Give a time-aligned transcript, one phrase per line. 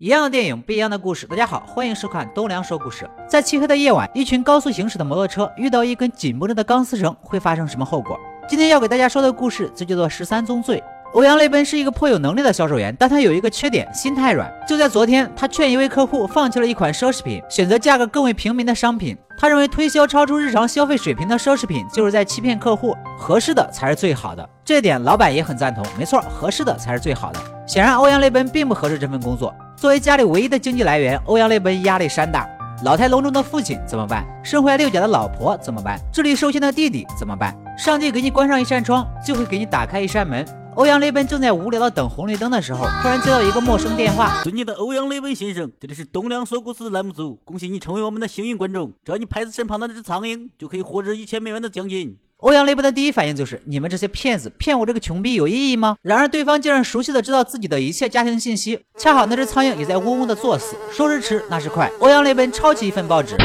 [0.00, 1.26] 一样的电影，不一样的故事。
[1.26, 3.06] 大家好，欢迎收看东梁说故事。
[3.28, 8.18] 在漆黑的夜晚，一群高速行驶的摩托车遇到一根紧绷着的钢丝绳，会发生什么后果？
[8.48, 10.82] 今天要给大家说的故事，就叫做十三宗罪。
[11.12, 14.50] 欧阳雷奔是一个颇有能力的销售员，但他有一个缺点，心太软。
[14.66, 19.14] 就在昨天，他劝一位客户放弃了一款奢侈品，选择价格更为平民的商品。
[19.36, 22.96] 他认为推销超出日常消费水平的奢侈品，就是在欺骗客户。
[23.18, 25.84] 合适的才是最好的，这点老板也很赞同。
[25.98, 27.59] 没错，合适的才是最好的。
[27.70, 29.54] 显然，欧阳雷奔并不合适这份工作。
[29.76, 32.44] 作为家里唯一的经济来源，欧阳雷奔压力山大。
[32.84, 34.26] 老态龙钟的父亲怎么办？
[34.42, 35.96] 身怀六甲的老婆怎么办？
[36.12, 37.56] 智力受限的弟弟怎么办？
[37.78, 40.44] 上帝给你关上一扇窗，就会给你打开一扇门。
[40.74, 44.42] 欧阳雷奔正在无聊的等红绿灯的时候，突然接到一个陌生电话。
[44.42, 48.92] 尊敬的欧阳雷奔先生，这里是东梁说故事栏目组，恭喜你成为我们的幸运观众。
[49.04, 52.16] 只要你拍死身旁的那只苍蝇，就可以获得一千美元的奖金。
[52.40, 55.96] 欧阳雷奔的第一反应就是：你们这些骗子骗我这个穷逼有意义吗？
[56.00, 60.74] 然而对方竟然熟悉的知道自己的一切家庭信息，恰好那只苍蝇也在嗡嗡的作死。
[60.90, 63.36] 说时迟，那时快，欧阳雷奔抄起一份报纸。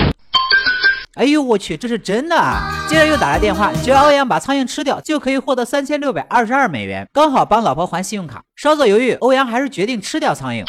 [1.15, 2.85] 哎呦我去，这是真的啊！
[2.89, 8.43] 接着又打来电话，只要欧阳把苍蝇吃掉，就可以获得三千六百二十二美元，刚好帮老婆还信用卡。
[8.55, 10.63] 稍作犹豫，欧阳还是决定吃掉苍蝇。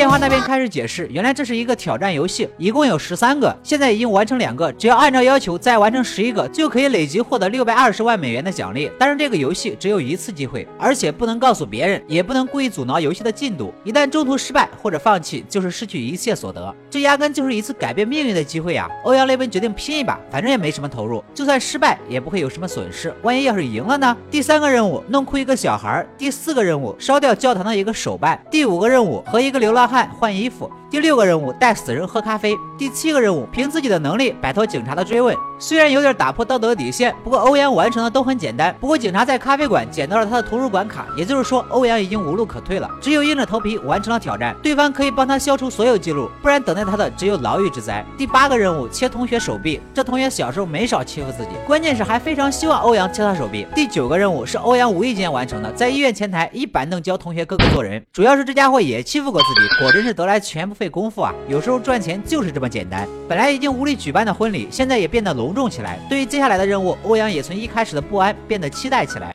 [0.00, 8.90] 电话那边开始解释，原来这是一个挑战游戏，一共有十三个，现在已经完成两个，只要按照要求再完成十一个，就可以累计获得六百二十万美元的奖励。
[8.98, 13.74] 但是这个游戏只有一次机会，而且不能告诉别人，也不能故意阻挠游戏的进度。
[13.84, 16.74] 一旦中途失败或者放弃，就是失去一切所得。
[16.88, 18.88] 这压根就是一次改变命运的机会呀！
[19.04, 23.14] 欧阳雷文决定拼一把，反正也没什么投入，就算失败也不会有什么损失。
[23.20, 24.16] 万一要是赢了呢？
[24.30, 29.60] 第三个任务弄哭一个小孩，第四个任务烧掉教堂的一个手办，第五个任务和一个。
[29.60, 30.70] 流浪汉换衣服。
[30.90, 32.58] 第六个任务带死人喝咖啡。
[32.76, 35.36] 第七个任务凭自己的能力摆脱警察的追问。
[35.56, 38.74] 虽然有点打破道德底线，不过欧阳完成的都很简单。
[38.80, 44.56] 不过警察在咖啡馆捡到了他的图书馆卡，也就是说欧阳已经无路可退了，只有硬着头皮完成了挑战。
[44.62, 48.04] 对方可以帮他消除所有记录，不然等待他的只有牢狱之灾。
[48.18, 49.80] 第八个任务切同学手臂。
[49.94, 53.64] 这同学小时候没少欺负自己，关键是还非常希望欧阳切他手臂。
[53.76, 58.02] 第九个任务是欧阳无意间完成的，在医院前台一板凳教同学哥哥做人。
[58.12, 60.79] 主要是这家伙也欺负过自己，果真是得来全不。
[60.80, 61.34] 费功夫啊！
[61.46, 63.06] 有时候赚钱就是这么简单。
[63.28, 65.98] 本来已经无力举办的婚礼，现在也变得隆重起来。
[66.08, 69.34] 对于接下来的任务，欧阳也从一开始的不安变得期待起来。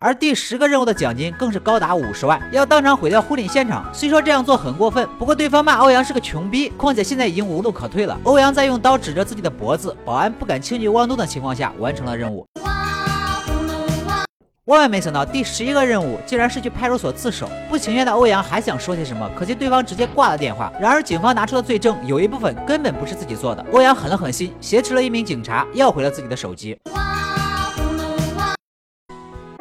[0.00, 3.88] 而第十个任务的奖金更是高达五十万，要当场毁掉婚礼现场。
[3.94, 8.18] 虽说这样做很过分，不过对方骂欧阳是个穷逼，况且现在已经无路可退了。
[8.24, 12.44] 欧阳在用刀指着自己的脖子，保安不敢轻举妄动的情况下，完成了任务。
[14.72, 17.46] 万万没想到，第十一个任务竟然是去派出所自首。
[17.68, 20.72] 不情愿的欧阳还想说些什么，可惜对方直接挂了电话。
[20.80, 23.62] 然而警方拿出的罪证有一部分根本不是自己做的。
[23.70, 26.74] 欧阳狠了狠心，挟持了一名警察，要回了自己的手机。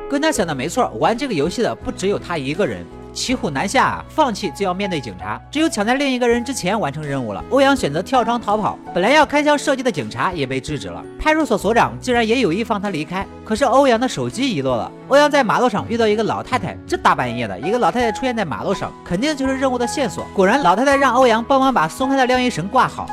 [0.10, 2.86] 跟他想的没错，玩这个游戏的不只有他一个人。
[3.14, 7.44] 骑虎难下，放弃就要面对警察，只有抢在另一个人之前完成任务了。
[7.50, 11.04] 欧阳选择跳窗逃跑，本来要开枪射击的警察也被制止了。
[11.20, 14.92] 派出所所长竟然也有意放他离开，可是欧阳的手机遗落了。
[15.10, 20.26] 欧阳在马路上遇到一个老太太，这大半夜的一个老太太出现在马路上，肯定就是任务的线索。
[20.34, 23.06] 果然，老太太让欧阳帮忙把松开的晾衣绳挂好。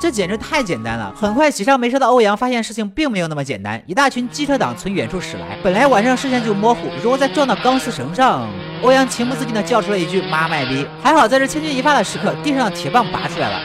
[0.00, 1.14] 这简直太简单了！
[1.14, 3.80] 很快，喜上眉梢的欧阳发现事情并没有那么简单。
[3.86, 8.48] 一大群机车党从远处驶来，本来晚上视线就模糊，如果再撞到钢丝绳上，
[8.82, 10.84] 欧阳情不自禁地叫出了一句“妈卖逼”。
[11.02, 13.60] 还好，在这千钧一发的时刻，地上的铁棒拔出来了。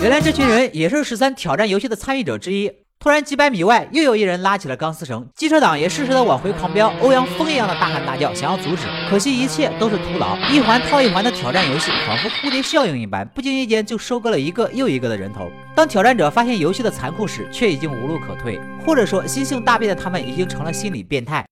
[0.00, 2.70] 原来这群人也是十三挑战游戏的参与者之一。
[3.00, 6.90] 突然，几百米外又有一人拉起了钢丝绳，机车党也适时的往回狂飙。
[7.02, 10.38] 欧阳疯一样的大喊大叫，想要阻止，可惜一切都是徒劳。
[10.50, 15.50] 一环套一环的挑战游戏，仿佛蝴蝶效应一般，不经意间就收割了一个又一个的人头。
[15.74, 21.44] 当挑战者发现游戏的残酷时，却已经无路可退，或者说心性大变的他们已经成了心理变态。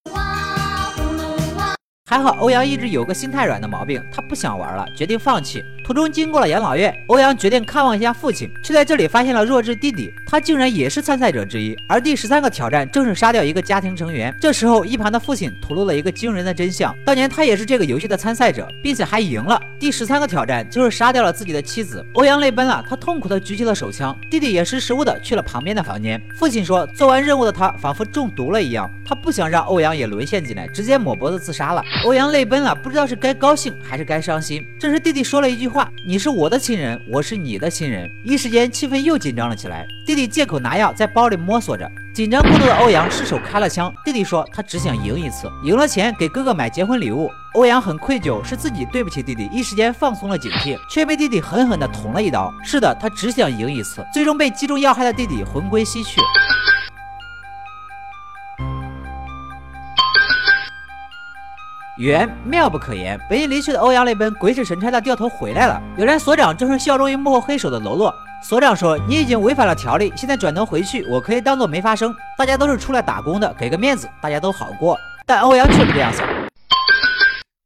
[2.13, 5.65] 还好，欧阳一直有个心太软的毛病，他不想玩了，决定放弃。
[5.83, 11.75] 途中经过了养老院，欧阳决定看望一下父亲，却在这里发现了弱智弟弟，他竟然也是参赛者之一。
[11.89, 14.33] 而第十三个挑战正是杀掉一个家庭成员。
[14.39, 19.59] 这时候，一旁的父亲吐露了一个惊人的真相：当年他也是这个游戏的参赛者，并且还赢了。
[19.81, 22.05] 第十三个挑战就是杀掉了自己的妻子。
[22.13, 24.15] 欧阳泪奔了，他痛苦的举起了手枪。
[24.31, 26.23] 弟弟也识时务的去了旁边的房间。
[26.37, 31.83] 父亲说，做完任务的他仿佛中毒了一样，他不想让欧阳也沦陷进来，直接抹脖子自杀了。
[32.05, 34.61] 欧阳泪奔了，不知道是该高兴还是该伤心。
[34.81, 39.87] 这时弟弟说了一句话：“你是我的亲人，我是你的亲人。”一时间气氛又紧张了起来。
[40.05, 41.89] 弟弟借口拿药，在包里摸索着。
[42.13, 43.93] 紧张过度的欧阳失手开了枪。
[44.05, 47.31] 弟弟说他只想赢一次，赢了钱给哥哥买结婚礼物。
[47.55, 52.53] 欧阳很愧疚，是自己对不起弟弟，一时间放松了警惕，却被弟弟狠狠地捅了一刀。
[52.65, 56.21] 是的，他只想赢一次，最终被击中要害的弟弟魂归西去。
[62.03, 63.17] 缘妙不可言。
[63.31, 65.81] 本已离去的欧阳泪奔鬼使神差的掉头回来了。
[65.97, 68.13] 原来所长正是效忠于幕后黑手的喽啰。
[68.43, 72.13] 所长说：“你已经违反了条例，现在转头回去，我可以当做没发生。
[72.37, 76.27] 大家都是出来打工的，给个面子，大家都好过。”但欧阳却不这样想。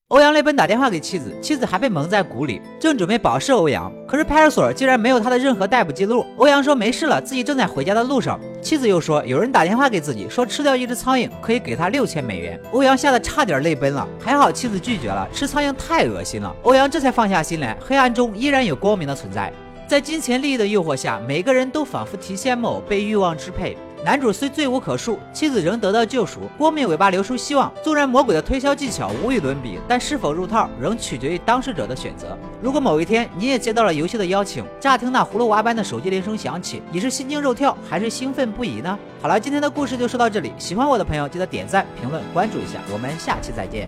[0.08, 6.25] 欧阳泪奔打电话给妻子，妻子还被蒙在鼓里，正准备保释欧阳，可是派出所竟然没有他的任何逮捕记录。
[6.37, 8.38] 欧阳说没事了，自己正在回家的路上。
[8.62, 12.56] 妻子又说有人打电话给自己，说吃掉一只苍蝇可以给他六千美元。
[12.70, 16.55] 欧阳吓得差点泪奔了，还好妻子拒绝了，吃苍蝇太恶心了。
[16.62, 19.53] 欧阳这才放下心来，黑暗中依然有光明的存在。
[19.88, 23.76] 在金钱利益的诱惑下，每个人都仿佛提线木偶，被欲望支配。
[24.04, 27.72] 男主虽罪无可恕，妻子仍得到救赎，光明尾巴流出希望。
[27.82, 32.38] 纵然魔鬼的推销技巧无与伦比，但是否入套仍取决于当事者的选择。
[32.62, 38.96] 如果某一天你也接到了游戏的邀请，乍听那葫芦娃般的手机铃声响起，你是心惊肉跳还是兴奋不已呢？
[39.20, 40.52] 好了，今天的故事就说到这里。
[40.56, 43.84] 喜欢我的朋友记得点赞、评论、关注一下，我们下期再见。